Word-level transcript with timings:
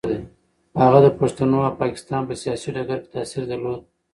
هغه 0.81 0.99
د 1.05 1.07
پښتنو 1.19 1.57
او 1.67 1.73
پاکستان 1.81 2.21
په 2.29 2.33
سیاسي 2.41 2.69
ډګر 2.75 2.97
کې 3.03 3.09
تاثیر 3.15 3.43
درلود. 3.51 3.81